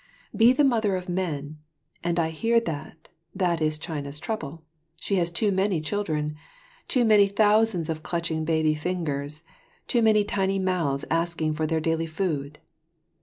Be 0.35 0.51
the 0.51 0.63
mother 0.63 0.95
of 0.95 1.07
men; 1.07 1.59
and 2.03 2.19
I 2.19 2.31
hear 2.31 2.59
that, 2.61 3.07
that 3.35 3.61
is 3.61 3.77
China's 3.77 4.17
trouble. 4.17 4.63
She 4.99 5.17
has 5.17 5.29
too 5.29 5.51
many 5.51 5.79
children, 5.79 6.37
too 6.87 7.05
many 7.05 7.27
thousands 7.27 7.87
of 7.87 8.01
clutching 8.01 8.43
baby 8.43 8.73
fingers, 8.73 9.43
too 9.85 10.01
many 10.01 10.23
tiny 10.23 10.57
mouths 10.57 11.05
asking 11.11 11.53
for 11.53 11.67
their 11.67 11.79
daily 11.79 12.07
food. 12.07 12.57